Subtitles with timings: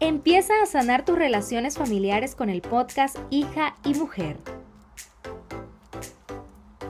[0.00, 4.36] Empieza a sanar tus relaciones familiares con el podcast Hija y Mujer.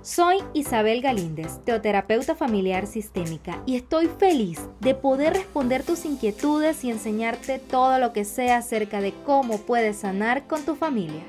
[0.00, 6.90] Soy Isabel Galíndez, teoterapeuta familiar sistémica, y estoy feliz de poder responder tus inquietudes y
[6.90, 11.24] enseñarte todo lo que sea acerca de cómo puedes sanar con tu familia.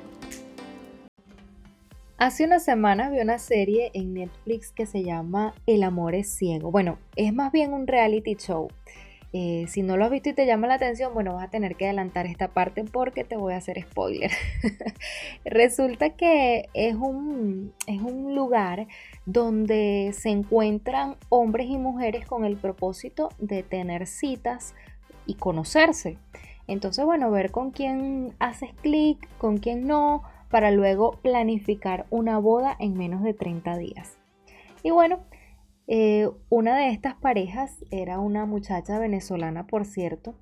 [2.18, 6.71] Hace una semana vi una serie en Netflix que se llama El amor es ciego.
[6.71, 8.70] Bueno, es más bien un reality show.
[9.34, 11.75] Eh, si no lo has visto y te llama la atención, bueno, vas a tener
[11.75, 14.32] que adelantar esta parte porque te voy a hacer spoiler.
[15.46, 18.88] Resulta que es un, es un lugar
[19.25, 24.74] donde se encuentran hombres y mujeres con el propósito de tener citas
[25.26, 26.18] y conocerse.
[26.68, 32.76] Entonces, bueno, ver con quién haces clic, con quién no, para luego planificar una boda
[32.80, 34.17] en menos de 30 días.
[34.84, 35.20] Y bueno,
[35.88, 40.36] eh, una de estas parejas era una muchacha venezolana, por cierto,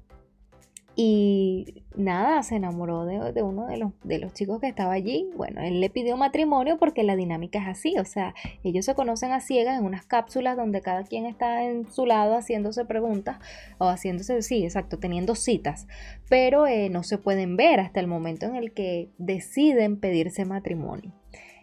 [0.96, 5.28] y nada, se enamoró de, uno de los, chicos que estaba allí.
[5.36, 7.98] Bueno, él le pidió matrimonio porque la dinámica es así.
[7.98, 11.90] O sea, ellos se conocen a ciegas en unas cápsulas donde cada quien está en
[11.92, 13.40] su lado haciéndose preguntas
[13.80, 15.88] o haciéndose, sí, exacto, teniendo citas.
[16.30, 21.12] Pero eh, no se pueden ver hasta el momento en el que deciden pedirse matrimonio.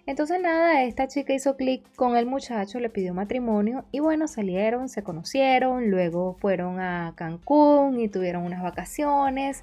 [0.06, 4.88] Entonces nada, esta chica hizo clic con el muchacho, le pidió matrimonio y bueno, salieron,
[4.88, 9.62] se conocieron, luego fueron a Cancún y tuvieron unas vacaciones.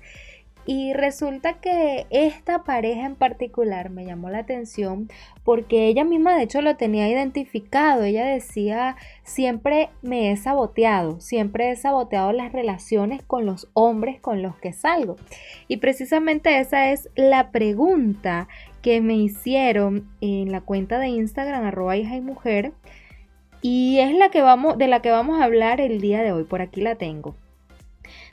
[0.70, 5.10] Y resulta que esta pareja en particular me llamó la atención
[5.46, 8.04] porque ella misma de hecho lo tenía identificado.
[8.04, 14.42] Ella decía, siempre me he saboteado, siempre he saboteado las relaciones con los hombres con
[14.42, 15.16] los que salgo.
[15.70, 18.50] Y precisamente esa es la pregunta
[18.88, 22.72] que me hicieron en la cuenta de Instagram arroba hija y mujer
[23.62, 26.46] y es la que vamos de la que vamos a hablar el día de hoy
[26.46, 27.36] por aquí la tengo.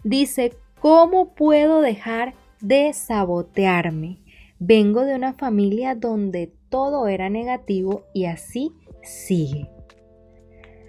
[0.05, 4.19] Dice cómo puedo dejar de sabotearme
[4.61, 8.71] vengo de una familia donde todo era negativo y así
[9.03, 9.69] sigue.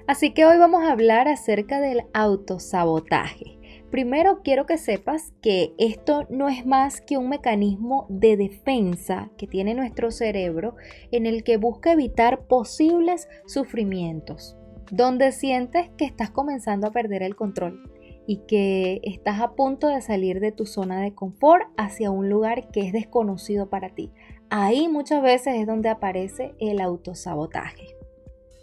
[0.05, 3.57] Así que hoy vamos a hablar acerca del autosabotaje
[3.95, 9.47] Primero quiero que sepas que esto no es más que un mecanismo de defensa que
[9.47, 10.75] tiene nuestro cerebro
[11.13, 14.57] en el que busca evitar posibles sufrimientos,
[14.91, 17.89] donde sientes que estás comenzando a perder el control
[18.27, 22.71] y que estás a punto de salir de tu zona de confort hacia un lugar
[22.71, 24.11] que es desconocido para ti.
[24.49, 27.94] Ahí muchas veces es donde aparece el autosabotaje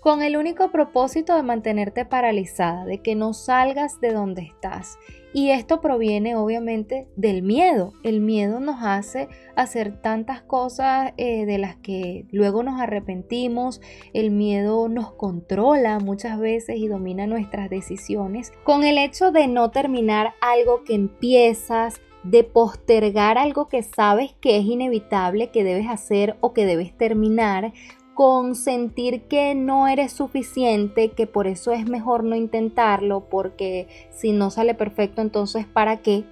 [0.02, 4.98] con el único propósito de mantenerte paralizada, de que no salgas de donde estás.
[5.32, 7.92] Y esto proviene obviamente del miedo.
[8.02, 13.80] El miedo nos hace hacer tantas cosas eh, de las que luego nos arrepentimos.
[14.12, 18.52] El miedo nos controla muchas veces y domina nuestras decisiones.
[18.64, 24.56] Con el hecho de no terminar algo que empiezas, de postergar algo que sabes que
[24.56, 27.72] es inevitable, que debes hacer o que debes terminar,
[28.14, 34.32] con sentir que no eres suficiente, que por eso es mejor no intentarlo, porque si
[34.32, 36.24] no sale perfecto, entonces ¿para qué?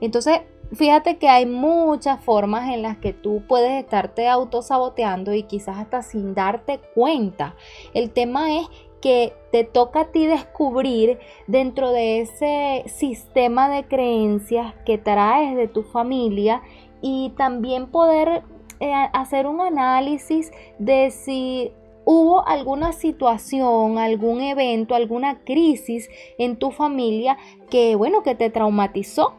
[0.00, 0.40] Entonces,
[0.72, 6.02] fíjate que hay muchas formas en las que tú puedes estarte autosaboteando y quizás hasta
[6.02, 7.56] sin darte cuenta.
[7.94, 8.66] El tema es
[9.00, 15.68] que te toca a ti descubrir dentro de ese sistema de creencias que traes de
[15.68, 16.62] tu familia
[17.00, 18.42] y también poder
[18.80, 21.72] eh, hacer un análisis de si
[22.04, 26.08] hubo alguna situación, algún evento, alguna crisis
[26.38, 27.36] en tu familia
[27.70, 29.34] que, bueno, que te traumatizó,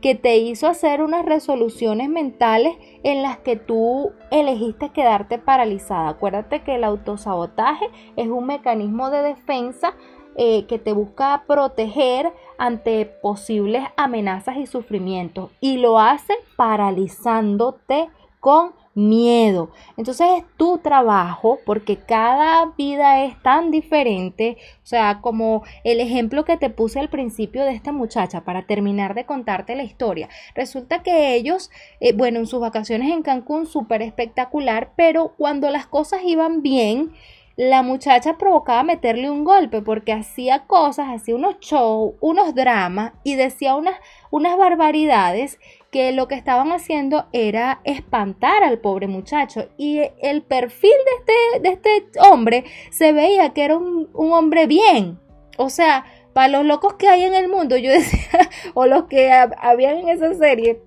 [0.00, 6.08] que te hizo hacer unas resoluciones mentales en las que tú elegiste quedarte paralizada.
[6.08, 9.94] Acuérdate que el autosabotaje es un mecanismo de defensa
[10.36, 18.77] eh, que te busca proteger ante posibles amenazas y sufrimientos y lo hace paralizándote con
[18.98, 19.70] miedo.
[19.96, 24.58] Entonces es tu trabajo porque cada vida es tan diferente.
[24.82, 29.14] O sea, como el ejemplo que te puse al principio de esta muchacha para terminar
[29.14, 30.28] de contarte la historia.
[30.54, 31.70] Resulta que ellos,
[32.00, 37.12] eh, bueno, en sus vacaciones en Cancún, súper espectacular, pero cuando las cosas iban bien,
[37.58, 43.34] la muchacha provocaba meterle un golpe porque hacía cosas, hacía unos shows, unos dramas y
[43.34, 43.96] decía unas,
[44.30, 45.58] unas barbaridades
[45.90, 49.70] que lo que estaban haciendo era espantar al pobre muchacho.
[49.76, 55.18] Y el perfil de este, de este hombre se veía que era un, hombre bien.
[55.56, 56.04] O sea,
[56.34, 58.38] para los locos que hay en el mundo, yo decía,
[58.74, 60.80] o los que habían en esa serie,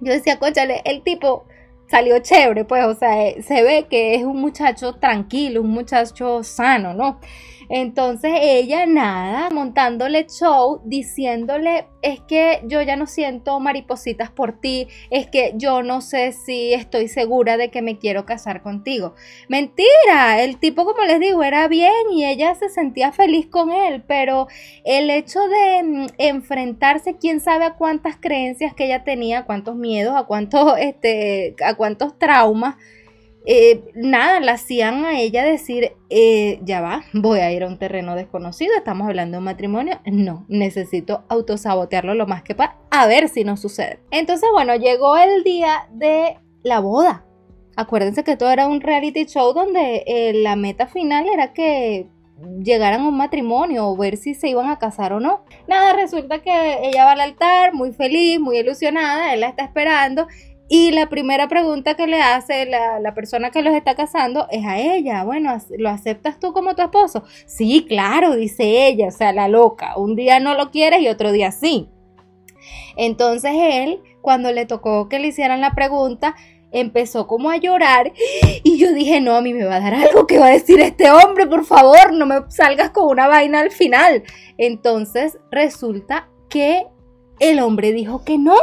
[0.00, 1.44] yo decía, conchale, el tipo
[1.88, 6.42] salió chévere, pues, o sea, eh, se ve que es un muchacho tranquilo, un muchacho
[6.42, 7.20] sano, ¿no?
[7.68, 14.88] Entonces ella nada, montándole show, diciéndole, es que yo ya no siento maripositas por ti,
[15.10, 19.14] es que yo no sé si estoy segura de que me quiero casar contigo.
[19.48, 24.02] Mentira, el tipo como les digo era bien y ella se sentía feliz con él,
[24.06, 24.48] pero
[24.84, 29.76] el hecho de mm, enfrentarse, quién sabe a cuántas creencias que ella tenía, a cuántos
[29.76, 32.76] miedos, a cuántos, este, a cuántos traumas,
[33.46, 37.78] eh, nada, la hacían a ella decir, eh, ya va, voy a ir a un
[37.78, 43.06] terreno desconocido, estamos hablando de un matrimonio, no, necesito autosabotearlo lo más que pueda, a
[43.06, 44.00] ver si no sucede.
[44.10, 47.26] Entonces, bueno, llegó el día de la boda.
[47.76, 52.08] Acuérdense que todo era un reality show donde eh, la meta final era que
[52.62, 55.44] llegaran a un matrimonio o ver si se iban a casar o no.
[55.68, 60.26] Nada, resulta que ella va al altar muy feliz, muy ilusionada, él la está esperando
[60.68, 64.78] y la primera pregunta que le hace la, persona que los está casando es a
[64.78, 65.22] ella.
[65.24, 67.24] Bueno, ¿lo aceptas tú como tu esposo?
[67.46, 69.96] Sí, claro, dice ella, o sea, la loca.
[69.96, 71.88] Un día no lo quieres y otro día sí.
[72.96, 76.34] Entonces él, cuando le tocó que le hicieran la pregunta,
[76.72, 78.12] empezó como a llorar
[78.62, 80.80] y yo dije, no, a mí me va a dar algo que va a decir
[80.80, 84.22] este hombre, por favor, no me salgas con una vaina al final.
[84.56, 86.86] Entonces resulta que
[87.38, 88.56] el hombre dijo que no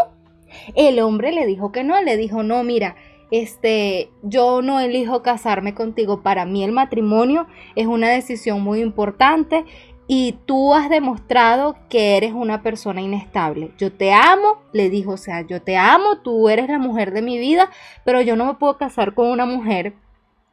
[0.76, 2.96] el hombre le dijo que no, le dijo, no, mira,
[3.32, 6.22] este, yo no elijo casarme contigo.
[6.22, 9.66] Para mí el matrimonio es una decisión muy importante
[10.08, 13.72] y tú has demostrado que eres una persona inestable.
[13.78, 17.22] Yo te amo, le dijo, o sea, yo te amo, tú eres la mujer de
[17.22, 17.70] mi vida,
[18.04, 19.94] pero yo no me puedo casar con una mujer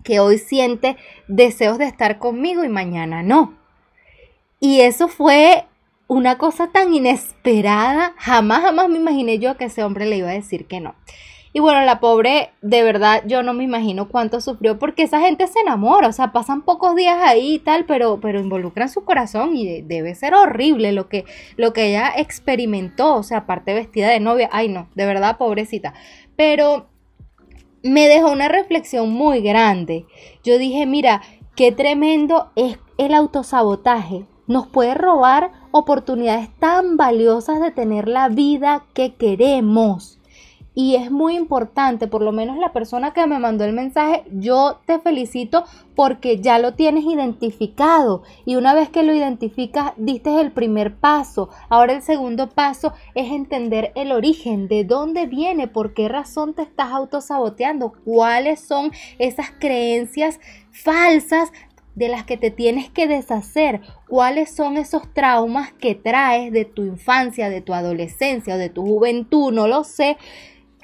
[0.05, 0.97] que hoy siente
[1.27, 3.55] deseos de estar conmigo y mañana no.
[4.61, 5.67] Y eso fue
[6.09, 10.33] una cosa tan inesperada, jamás, jamás me imaginé yo que ese hombre le iba a
[10.33, 10.95] decir que no.
[11.53, 15.47] Y bueno, la pobre, de verdad, yo no me imagino cuánto sufrió porque esa gente
[15.47, 19.55] se enamora, o sea, pasan pocos días ahí y tal, pero, pero involucran su corazón
[19.55, 21.25] y debe ser horrible lo que,
[21.57, 25.95] lo que ella experimentó, o sea, aparte vestida de novia, ay no, de verdad, pobrecita.
[26.37, 26.89] Pero
[27.83, 30.07] me dejó una reflexión muy grande.
[30.43, 31.23] Yo dije, mira,
[31.55, 38.85] qué tremendo es el autosabotaje nos puede robar oportunidades tan valiosas de tener la vida
[38.95, 40.19] que queremos.
[40.81, 44.79] Y es muy importante, por lo menos la persona que me mandó el mensaje, yo
[44.87, 45.65] te felicito
[45.97, 48.23] porque ya lo tienes identificado.
[48.45, 51.49] Y una vez que lo identificas, diste el primer paso.
[51.69, 56.63] Ahora el segundo paso es entender el origen, de dónde viene, por qué razón te
[56.63, 60.39] estás autosaboteando, cuáles son esas creencias
[60.71, 61.51] falsas
[61.99, 66.85] de las que te tienes que deshacer, cuáles son esos traumas que traes de tu
[66.85, 70.17] infancia, de tu adolescencia o de tu juventud, no lo sé,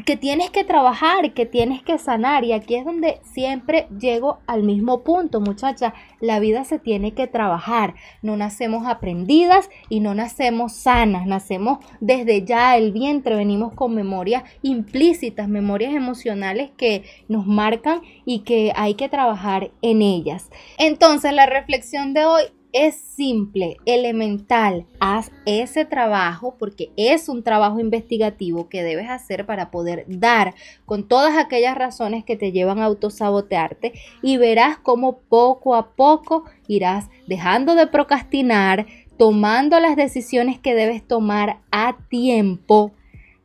[0.04, 2.44] que tienes que trabajar, que tienes que sanar.
[2.44, 5.94] Y aquí es donde siempre llego al mismo punto, muchacha.
[6.20, 7.94] La vida se tiene que trabajar.
[8.22, 11.26] No nacemos aprendidas y no nacemos sanas.
[11.26, 13.36] Nacemos desde ya el vientre.
[13.36, 20.02] Venimos con memorias implícitas, memorias emocionales que nos marcan y que hay que trabajar en
[20.02, 20.50] ellas.
[20.78, 22.42] Entonces, la reflexión de hoy
[22.74, 24.84] es simple, elemental.
[24.98, 30.54] Haz ese trabajo porque es un trabajo investigativo que debes hacer para poder dar
[30.84, 33.92] con todas aquellas razones que te llevan a autosabotearte
[34.22, 38.86] y verás cómo poco a poco irás dejando de procrastinar,
[39.16, 42.90] tomando las decisiones que debes tomar a tiempo,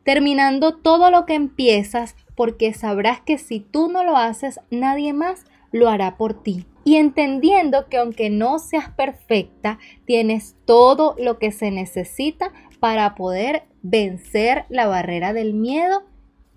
[0.03, 5.45] terminando todo lo que empiezas porque sabrás que si tú no lo haces, nadie más
[5.71, 11.51] lo hará por ti y entendiendo que aunque no seas perfecta, tienes todo lo que
[11.51, 16.03] se necesita para poder vencer la barrera del miedo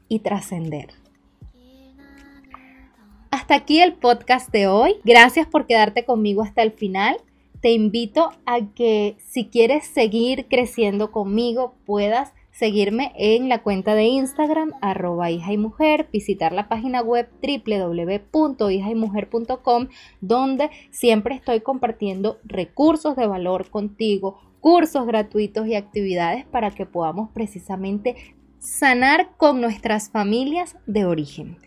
[0.08, 0.90] y trascender.
[3.30, 4.96] Hasta aquí el podcast de hoy.
[5.04, 7.16] Gracias por quedarte conmigo hasta el final.
[7.60, 14.04] Te invito a que si quieres seguir creciendo conmigo puedas seguirme en la cuenta de
[14.04, 19.88] Instagram arroba hija y mujer, visitar la página web www.hijaymujer.com
[20.20, 27.30] donde siempre estoy compartiendo recursos de valor contigo, cursos gratuitos y actividades para que podamos
[27.30, 28.14] precisamente
[28.58, 31.58] sanar con nuestras familias de origen.